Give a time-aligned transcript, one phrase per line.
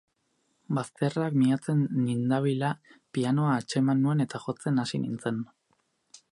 [0.77, 2.71] Bazterrak mihatzen nindabila,
[3.19, 5.43] pianoa atxeman nuen eta jotzen hasi nintzen.